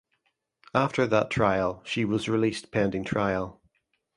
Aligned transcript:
After 0.73 1.05
that 1.05 1.29
trial 1.29 1.83
she 1.85 2.05
was 2.05 2.27
released 2.27 2.71
pending 2.71 3.03
trial. 3.05 3.61